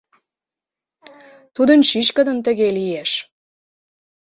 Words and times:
Тудын 1.55 1.79
чӱчкыдын 1.89 2.37
тыге 2.45 2.67
лиеш. 2.77 3.11